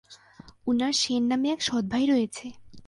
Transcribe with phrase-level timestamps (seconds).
[0.67, 2.45] উনার শেন নামে এক সৎ ভাই রয়েছে।